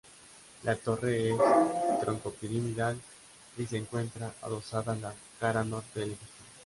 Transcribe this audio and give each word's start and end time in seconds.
La 0.67 0.73
torre 0.85 1.11
es 1.29 1.35
troncopiramidal 2.03 2.99
y 3.55 3.67
se 3.73 3.77
encuentra 3.83 4.31
adosada 4.49 4.93
a 4.93 4.95
la 5.05 5.13
cara 5.43 5.63
norte 5.71 5.99
del 5.99 6.09
edificio. 6.17 6.45